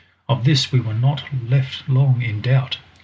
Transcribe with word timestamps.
Of 0.27 0.45
this 0.45 0.71
we 0.71 0.79
were 0.79 0.95
not 0.95 1.25
left 1.47 1.87
long 1.87 2.23
in 2.23 2.41
doubt. 2.41 2.79